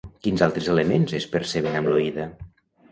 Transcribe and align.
Quins 0.27 0.43
altres 0.45 0.69
elements 0.75 1.15
es 1.21 1.29
perceben 1.37 1.79
amb 1.83 1.93
l'oïda? 1.95 2.29